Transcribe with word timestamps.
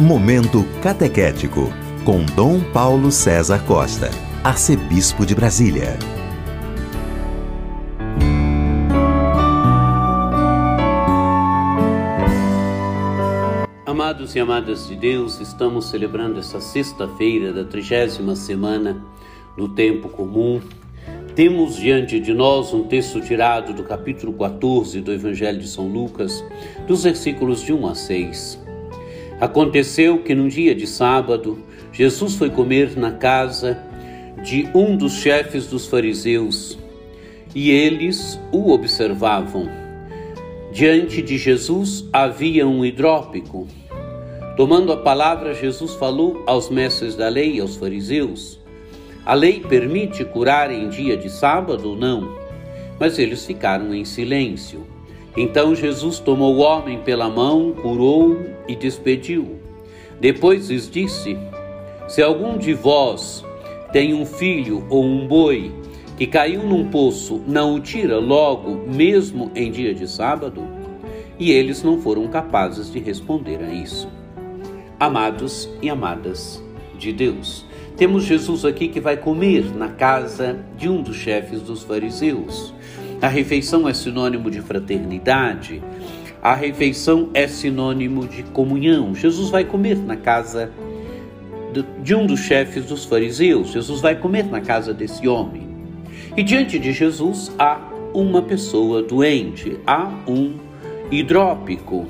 Momento 0.00 0.64
Catequético, 0.80 1.72
com 2.04 2.24
Dom 2.24 2.60
Paulo 2.72 3.10
César 3.10 3.64
Costa, 3.64 4.08
Arcebispo 4.44 5.26
de 5.26 5.34
Brasília. 5.34 5.98
Amados 13.84 14.36
e 14.36 14.38
amadas 14.38 14.86
de 14.86 14.94
Deus, 14.94 15.40
estamos 15.40 15.86
celebrando 15.86 16.38
esta 16.38 16.60
sexta-feira 16.60 17.52
da 17.52 17.64
trigésima 17.64 18.36
semana 18.36 19.04
no 19.56 19.68
tempo 19.68 20.08
comum. 20.08 20.60
Temos 21.34 21.74
diante 21.74 22.20
de 22.20 22.32
nós 22.32 22.72
um 22.72 22.84
texto 22.84 23.20
tirado 23.20 23.72
do 23.72 23.82
capítulo 23.82 24.32
14 24.32 25.00
do 25.00 25.12
Evangelho 25.12 25.58
de 25.58 25.66
São 25.66 25.88
Lucas, 25.88 26.44
dos 26.86 27.02
versículos 27.02 27.62
de 27.62 27.72
1 27.72 27.88
a 27.88 27.94
6. 27.96 28.67
Aconteceu 29.40 30.18
que 30.18 30.34
num 30.34 30.48
dia 30.48 30.74
de 30.74 30.86
sábado, 30.86 31.58
Jesus 31.92 32.34
foi 32.34 32.50
comer 32.50 32.96
na 32.96 33.12
casa 33.12 33.80
de 34.42 34.68
um 34.74 34.96
dos 34.96 35.14
chefes 35.14 35.66
dos 35.66 35.86
fariseus 35.86 36.78
e 37.54 37.70
eles 37.70 38.38
o 38.52 38.72
observavam. 38.72 39.68
Diante 40.72 41.22
de 41.22 41.38
Jesus 41.38 42.04
havia 42.12 42.66
um 42.66 42.84
hidrópico. 42.84 43.66
Tomando 44.56 44.92
a 44.92 44.96
palavra, 44.96 45.54
Jesus 45.54 45.94
falou 45.94 46.42
aos 46.46 46.68
mestres 46.68 47.14
da 47.14 47.28
lei 47.28 47.56
e 47.56 47.60
aos 47.60 47.76
fariseus: 47.76 48.60
A 49.24 49.34
lei 49.34 49.60
permite 49.60 50.24
curar 50.24 50.70
em 50.70 50.88
dia 50.88 51.16
de 51.16 51.30
sábado 51.30 51.90
ou 51.90 51.96
não? 51.96 52.36
Mas 52.98 53.18
eles 53.18 53.46
ficaram 53.46 53.94
em 53.94 54.04
silêncio. 54.04 54.97
Então 55.40 55.72
Jesus 55.72 56.18
tomou 56.18 56.56
o 56.56 56.58
homem 56.58 56.98
pela 56.98 57.28
mão, 57.28 57.72
curou 57.72 58.36
e 58.66 58.74
despediu. 58.74 59.60
Depois 60.20 60.68
lhes 60.68 60.90
disse: 60.90 61.38
Se 62.08 62.20
algum 62.20 62.58
de 62.58 62.74
vós 62.74 63.44
tem 63.92 64.12
um 64.12 64.26
filho 64.26 64.84
ou 64.90 65.04
um 65.04 65.28
boi 65.28 65.70
que 66.16 66.26
caiu 66.26 66.64
num 66.64 66.90
poço, 66.90 67.40
não 67.46 67.76
o 67.76 67.80
tira 67.80 68.18
logo, 68.18 68.84
mesmo 68.92 69.52
em 69.54 69.70
dia 69.70 69.94
de 69.94 70.08
sábado? 70.08 70.66
E 71.38 71.52
eles 71.52 71.84
não 71.84 72.00
foram 72.00 72.26
capazes 72.26 72.90
de 72.90 72.98
responder 72.98 73.62
a 73.62 73.72
isso. 73.72 74.08
Amados 74.98 75.70
e 75.80 75.88
amadas 75.88 76.60
de 76.98 77.12
Deus, 77.12 77.64
temos 77.96 78.24
Jesus 78.24 78.64
aqui 78.64 78.88
que 78.88 78.98
vai 78.98 79.16
comer 79.16 79.72
na 79.72 79.90
casa 79.90 80.58
de 80.76 80.88
um 80.88 81.00
dos 81.00 81.14
chefes 81.14 81.62
dos 81.62 81.84
fariseus. 81.84 82.74
A 83.20 83.26
refeição 83.26 83.88
é 83.88 83.92
sinônimo 83.92 84.48
de 84.48 84.60
fraternidade. 84.60 85.82
A 86.40 86.54
refeição 86.54 87.30
é 87.34 87.48
sinônimo 87.48 88.28
de 88.28 88.44
comunhão. 88.44 89.12
Jesus 89.14 89.50
vai 89.50 89.64
comer 89.64 89.96
na 89.98 90.16
casa 90.16 90.70
de 92.02 92.14
um 92.14 92.26
dos 92.26 92.40
chefes 92.40 92.86
dos 92.86 93.04
fariseus. 93.04 93.72
Jesus 93.72 94.00
vai 94.00 94.14
comer 94.14 94.44
na 94.44 94.60
casa 94.60 94.94
desse 94.94 95.26
homem. 95.26 95.68
E 96.36 96.42
diante 96.44 96.78
de 96.78 96.92
Jesus 96.92 97.50
há 97.58 97.80
uma 98.14 98.40
pessoa 98.40 99.02
doente, 99.02 99.78
há 99.84 100.08
um 100.26 100.54
hidrópico. 101.10 102.06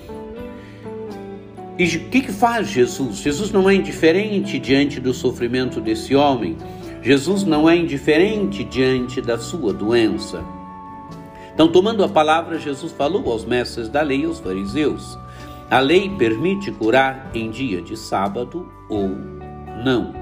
E 1.78 1.84
o 1.84 2.00
que, 2.10 2.30
faz 2.30 2.68
Jesus? 2.68 3.18
Jesus 3.18 3.50
não 3.50 3.70
é 3.70 3.74
indiferente 3.74 4.58
diante 4.58 5.00
do 5.00 5.14
sofrimento 5.14 5.80
desse 5.80 6.14
homem. 6.14 6.56
Jesus 7.00 7.44
não 7.44 7.68
é 7.68 7.76
indiferente 7.76 8.62
diante 8.64 9.22
da 9.22 9.38
sua 9.38 9.72
doença. 9.72 10.44
Então, 11.58 11.66
tomando 11.66 12.04
a 12.04 12.08
palavra, 12.08 12.56
Jesus 12.56 12.92
falou 12.92 13.32
aos 13.32 13.44
mestres 13.44 13.88
da 13.88 14.00
lei 14.00 14.22
e 14.22 14.26
aos 14.26 14.38
fariseus: 14.38 15.18
a 15.68 15.80
lei 15.80 16.08
permite 16.08 16.70
curar 16.70 17.32
em 17.34 17.50
dia 17.50 17.82
de 17.82 17.96
sábado 17.96 18.70
ou 18.88 19.08
não? 19.82 20.14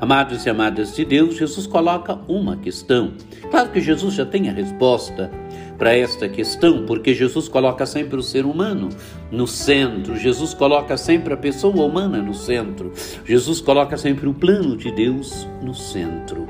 Amados 0.00 0.46
e 0.46 0.48
amadas 0.48 0.96
de 0.96 1.04
Deus, 1.04 1.36
Jesus 1.36 1.66
coloca 1.66 2.18
uma 2.26 2.56
questão. 2.56 3.12
Claro 3.50 3.68
que 3.68 3.78
Jesus 3.82 4.14
já 4.14 4.24
tem 4.24 4.48
a 4.48 4.54
resposta 4.54 5.30
para 5.76 5.94
esta 5.94 6.26
questão, 6.30 6.86
porque 6.86 7.12
Jesus 7.12 7.46
coloca 7.46 7.84
sempre 7.84 8.18
o 8.18 8.22
ser 8.22 8.46
humano 8.46 8.88
no 9.30 9.46
centro, 9.46 10.16
Jesus 10.16 10.54
coloca 10.54 10.96
sempre 10.96 11.34
a 11.34 11.36
pessoa 11.36 11.84
humana 11.84 12.22
no 12.22 12.32
centro, 12.32 12.90
Jesus 13.26 13.60
coloca 13.60 13.98
sempre 13.98 14.26
o 14.26 14.32
plano 14.32 14.78
de 14.78 14.90
Deus 14.90 15.46
no 15.60 15.74
centro. 15.74 16.48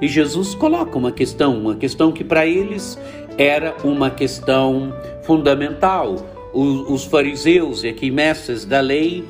E 0.00 0.06
Jesus 0.06 0.54
coloca 0.54 0.96
uma 0.96 1.10
questão, 1.10 1.58
uma 1.58 1.74
questão 1.74 2.12
que 2.12 2.22
para 2.22 2.46
eles 2.46 2.98
era 3.36 3.76
uma 3.82 4.10
questão 4.10 4.94
fundamental. 5.22 6.16
Os, 6.52 7.04
fariseus 7.04 7.84
e 7.84 7.88
aqui 7.88 8.10
mestres 8.10 8.64
da 8.64 8.80
lei 8.80 9.24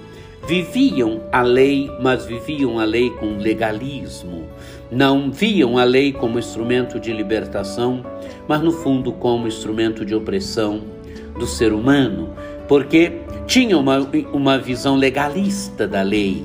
viviam 0.46 1.22
a 1.32 1.42
lei, 1.42 1.90
mas 2.00 2.24
viviam 2.24 2.78
a 2.78 2.84
lei 2.84 3.10
com 3.10 3.36
legalismo. 3.38 4.44
Não 4.90 5.30
viam 5.30 5.76
a 5.76 5.84
lei 5.84 6.12
como 6.12 6.38
instrumento 6.38 6.98
de 6.98 7.12
libertação, 7.12 8.04
mas 8.46 8.62
no 8.62 8.72
fundo 8.72 9.12
como 9.12 9.48
instrumento 9.48 10.04
de 10.04 10.14
opressão 10.14 10.82
do 11.38 11.46
ser 11.46 11.72
humano, 11.72 12.30
porque 12.66 13.12
tinham 13.46 13.80
uma, 13.80 13.98
uma 14.32 14.58
visão 14.58 14.96
legalista 14.96 15.86
da 15.86 16.02
lei. 16.02 16.42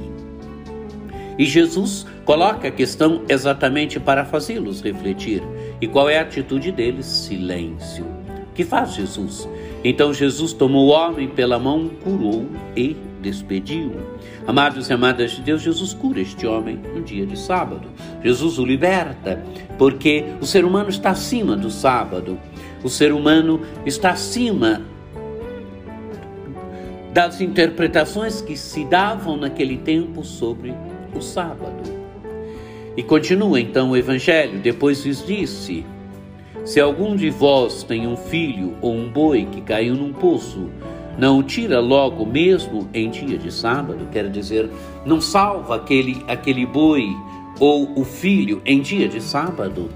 E 1.37 1.45
Jesus 1.45 2.05
coloca 2.25 2.67
a 2.67 2.71
questão 2.71 3.23
exatamente 3.27 3.99
para 3.99 4.25
fazê-los 4.25 4.81
refletir. 4.81 5.43
E 5.81 5.87
qual 5.87 6.09
é 6.09 6.19
a 6.19 6.21
atitude 6.21 6.71
deles? 6.71 7.05
Silêncio. 7.05 8.05
Que 8.55 8.63
faz 8.63 8.93
Jesus? 8.93 9.47
Então 9.83 10.13
Jesus 10.13 10.53
tomou 10.53 10.87
o 10.87 10.91
homem 10.91 11.27
pela 11.27 11.57
mão, 11.57 11.89
curou 12.03 12.45
e 12.75 12.95
despediu. 13.21 13.91
Amados 14.45 14.89
e 14.89 14.93
amadas 14.93 15.31
de 15.31 15.41
Deus, 15.41 15.61
Jesus 15.61 15.93
cura 15.93 16.21
este 16.21 16.45
homem 16.45 16.79
no 16.93 17.01
dia 17.01 17.25
de 17.25 17.37
sábado. 17.37 17.87
Jesus 18.23 18.59
o 18.59 18.65
liberta, 18.65 19.43
porque 19.77 20.25
o 20.39 20.45
ser 20.45 20.65
humano 20.65 20.89
está 20.89 21.11
acima 21.11 21.55
do 21.55 21.71
sábado. 21.71 22.37
O 22.83 22.89
ser 22.89 23.11
humano 23.11 23.61
está 23.85 24.11
acima 24.11 24.81
das 27.13 27.41
interpretações 27.41 28.41
que 28.41 28.57
se 28.57 28.83
davam 28.85 29.37
naquele 29.37 29.77
tempo 29.77 30.23
sobre 30.23 30.73
o 31.15 31.21
sábado. 31.21 32.02
E 32.95 33.01
continua 33.01 33.59
então 33.59 33.91
o 33.91 33.97
Evangelho. 33.97 34.59
Depois 34.59 35.03
lhes 35.05 35.25
disse: 35.25 35.85
Se 36.63 36.79
algum 36.79 37.15
de 37.15 37.29
vós 37.29 37.83
tem 37.83 38.07
um 38.07 38.15
filho 38.15 38.75
ou 38.81 38.93
um 38.93 39.09
boi 39.09 39.47
que 39.51 39.61
caiu 39.61 39.95
num 39.95 40.13
poço, 40.13 40.69
não 41.17 41.39
o 41.39 41.43
tira 41.43 41.79
logo 41.79 42.25
mesmo 42.25 42.87
em 42.93 43.09
dia 43.09 43.37
de 43.37 43.51
sábado? 43.51 44.07
Quer 44.11 44.29
dizer, 44.29 44.69
não 45.05 45.19
salva 45.19 45.75
aquele, 45.75 46.23
aquele 46.27 46.65
boi 46.65 47.07
ou 47.59 47.99
o 47.99 48.03
filho 48.03 48.61
em 48.65 48.79
dia 48.81 49.07
de 49.07 49.21
sábado? 49.21 49.89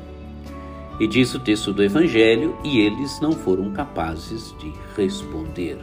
E 1.00 1.08
diz 1.08 1.34
o 1.36 1.40
texto 1.40 1.72
do 1.72 1.84
Evangelho, 1.84 2.58
e 2.64 2.80
eles 2.80 3.20
não 3.22 3.32
foram 3.32 3.72
capazes 3.72 4.56
de 4.60 4.74
responder 4.96 5.78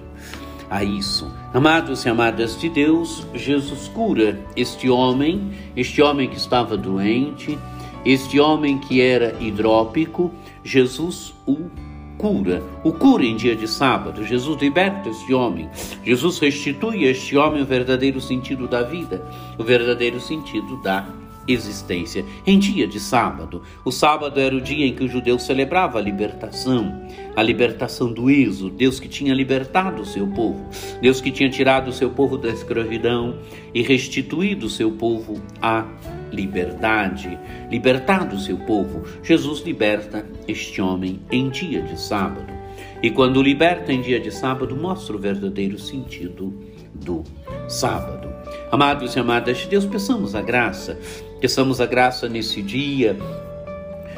a 0.71 0.83
isso. 0.83 1.31
Amados 1.53 2.05
e 2.05 2.09
amadas 2.09 2.59
de 2.59 2.69
Deus, 2.69 3.27
Jesus 3.35 3.89
cura 3.89 4.39
este 4.57 4.89
homem, 4.89 5.53
este 5.77 6.03
homem 6.03 6.29
que 6.29 6.37
estava 6.37 6.77
doente, 6.77 7.59
este 8.05 8.39
homem 8.39 8.79
que 8.79 9.01
era 9.01 9.37
hidrópico, 9.41 10.31
Jesus 10.63 11.35
o 11.47 11.71
cura, 12.19 12.63
o 12.83 12.93
cura 12.93 13.25
em 13.25 13.37
dia 13.37 13.57
de 13.57 13.69
sábado. 13.69 14.25
Jesus 14.25 14.61
liberta 14.61 15.09
este 15.09 15.33
homem. 15.33 15.69
Jesus 16.05 16.39
restitui 16.39 17.07
a 17.07 17.11
este 17.11 17.37
homem 17.37 17.63
o 17.63 17.67
verdadeiro 17.67 18.21
sentido 18.21 18.67
da 18.67 18.83
vida, 18.83 19.23
o 19.59 19.65
verdadeiro 19.65 20.21
sentido 20.21 20.81
da 20.83 21.07
existência. 21.47 22.25
Em 22.47 22.59
dia 22.59 22.87
de 22.87 22.99
sábado, 22.99 23.63
o 23.85 23.91
sábado 23.91 24.41
era 24.41 24.55
o 24.55 24.61
dia 24.61 24.87
em 24.87 24.95
que 24.95 25.05
o 25.05 25.09
judeu 25.09 25.39
celebrava 25.39 25.99
a 25.99 26.03
libertação, 26.03 27.03
a 27.37 27.43
libertação 27.43 28.13
do 28.13 28.31
êxodo, 28.31 28.71
Deus 28.71 28.99
que 28.99 29.09
tinha 29.09 29.35
libertado 29.35 30.03
o 30.03 30.07
seu 30.07 30.27
povo, 30.27 30.69
Deus 31.01 31.21
que 31.21 31.31
tinha 31.31 31.51
tirado 31.51 31.89
o 31.89 31.93
seu 31.93 32.11
povo 32.11 32.39
da 32.39 32.49
escravidão 32.49 33.39
e 33.73 33.83
restituído 33.83 34.67
o 34.67 34.71
seu 34.71 34.93
povo 34.93 35.41
à 35.61 35.87
liberdade, 36.33 37.39
libertado 37.71 38.37
o 38.37 38.41
seu 38.41 38.59
povo. 38.59 39.05
Jesus 39.23 39.61
liberta 39.61 40.27
este 40.49 40.81
homem 40.81 41.21
em 41.31 41.49
dia 41.49 41.83
de 41.83 42.01
sábado. 42.01 42.53
E 43.03 43.11
quando 43.11 43.43
liberta 43.43 43.93
em 43.93 44.01
dia 44.01 44.19
de 44.19 44.31
sábado, 44.31 44.75
mostra 44.75 45.15
o 45.15 45.19
verdadeiro 45.19 45.79
sentido 45.79 46.55
do 46.95 47.23
sábado. 47.69 48.33
Amados 48.71 49.15
e 49.15 49.21
amadas 49.21 49.59
de 49.59 49.69
Deus, 49.69 49.85
peçamos 49.85 50.35
a 50.35 50.41
graça, 50.41 50.99
peçamos 51.45 51.79
a 51.79 51.85
graça 51.85 52.27
nesse 52.27 52.63
dia 52.63 53.15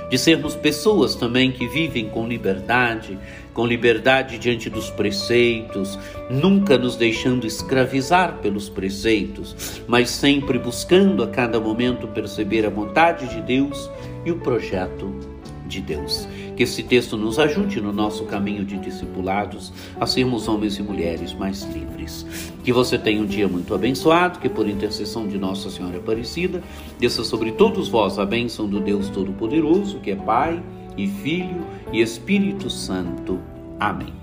de 0.09 0.17
sermos 0.17 0.55
pessoas 0.55 1.17
também 1.17 1.51
que 1.51 1.67
vivem 1.67 2.09
com 2.09 2.25
liberdade, 2.25 3.19
com 3.53 3.67
liberdade 3.67 4.39
diante 4.39 4.71
dos 4.71 4.91
preceitos, 4.91 5.99
nunca 6.31 6.79
nos 6.79 6.95
deixando 6.95 7.45
escravizar 7.45 8.35
pelos 8.35 8.69
preceitos, 8.69 9.83
mas 9.89 10.09
sempre 10.09 10.57
buscando 10.57 11.21
a 11.25 11.27
cada 11.27 11.59
momento 11.59 12.07
perceber 12.07 12.65
a 12.65 12.71
vontade 12.71 13.27
de 13.27 13.41
Deus 13.41 13.91
e 14.25 14.31
o 14.31 14.39
projeto 14.39 15.36
de 15.67 15.81
Deus. 15.81 16.29
Que 16.57 16.63
esse 16.63 16.83
texto 16.83 17.17
nos 17.17 17.39
ajude 17.39 17.81
no 17.81 17.93
nosso 17.93 18.25
caminho 18.25 18.65
de 18.65 18.77
discipulados 18.79 19.73
a 20.01 20.07
sermos 20.07 20.49
homens 20.49 20.79
e 20.79 20.83
mulheres 20.83 21.35
mais 21.35 21.63
livres. 21.63 22.27
Que 22.65 22.73
você 22.73 22.99
tenha 22.99 23.21
um 23.21 23.27
dia 23.27 23.49
muito 23.49 23.75
abençoado, 23.75 24.39
que 24.39 24.49
por 24.49 24.69
intercessão 24.69 25.27
de 25.27 25.39
Nossa 25.39 25.71
Senhora 25.71 25.99
Aparecida, 25.99 26.63
desça 26.99 27.25
sobre 27.25 27.53
todos 27.53 27.89
vós 27.89 28.19
a 28.19 28.25
bênção 28.25 28.69
do 28.69 28.81
Deus 28.81 29.09
Todo-Poderoso, 29.09 29.99
que 30.01 30.11
é 30.11 30.17
Pai 30.17 30.63
e 30.97 31.07
Filho 31.07 31.67
e 31.93 32.01
Espírito 32.01 32.71
Santo. 32.71 33.41
Amém. 33.79 34.15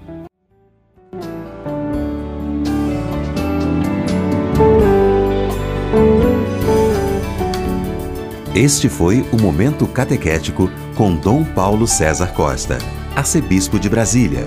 Este 8.55 8.87
foi 8.87 9.25
o 9.31 9.41
Momento 9.41 9.87
Catequético 9.87 10.69
com 10.93 11.15
Dom 11.15 11.43
Paulo 11.43 11.87
César 11.87 12.33
Costa, 12.33 12.77
arcebispo 13.15 13.79
de 13.79 13.89
Brasília. 13.89 14.45